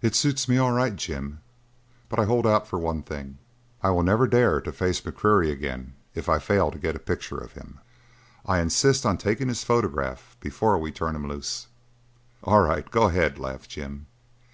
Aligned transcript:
"It 0.00 0.14
suits 0.14 0.48
me 0.48 0.56
all 0.56 0.72
right, 0.72 0.96
Jim, 0.96 1.42
but 2.08 2.18
I 2.18 2.24
hold 2.24 2.46
out 2.46 2.66
for 2.66 2.78
one 2.78 3.02
thing. 3.02 3.36
I 3.82 3.90
will 3.90 4.02
never 4.02 4.26
dare 4.26 4.58
to 4.58 4.72
face 4.72 5.02
McQuarrie 5.02 5.52
again 5.52 5.92
if 6.14 6.30
I 6.30 6.38
fail 6.38 6.70
to 6.70 6.78
get 6.78 6.96
a 6.96 6.98
picture 6.98 7.36
of 7.36 7.52
him. 7.52 7.78
I 8.46 8.60
insist 8.60 9.04
on 9.04 9.18
taking 9.18 9.48
his 9.48 9.62
photograph 9.62 10.34
before 10.40 10.78
we 10.78 10.90
turn 10.90 11.14
him 11.14 11.28
loose." 11.28 11.66
"All 12.42 12.62
right, 12.62 12.90
go 12.90 13.08
ahead," 13.08 13.38
laughed 13.38 13.68
Jim. 13.68 14.06